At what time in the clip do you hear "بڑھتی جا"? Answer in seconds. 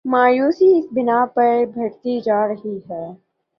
1.75-2.47